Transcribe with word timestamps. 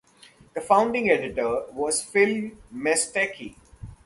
The 0.55 0.61
founding 0.61 1.11
editor 1.11 1.65
was 1.73 2.01
Phil 2.01 2.49
Mestecky. 2.73 3.55